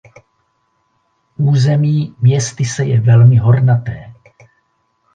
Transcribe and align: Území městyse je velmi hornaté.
Území 1.37 2.15
městyse 2.21 2.85
je 2.85 3.01
velmi 3.01 3.37
hornaté. 3.37 4.13